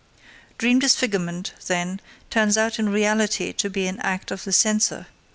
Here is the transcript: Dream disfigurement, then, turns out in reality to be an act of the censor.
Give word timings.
Dream 0.57 0.79
disfigurement, 0.79 1.53
then, 1.67 2.01
turns 2.31 2.57
out 2.57 2.79
in 2.79 2.89
reality 2.89 3.53
to 3.53 3.69
be 3.69 3.85
an 3.85 3.99
act 3.99 4.31
of 4.31 4.45
the 4.45 4.51
censor. 4.51 5.05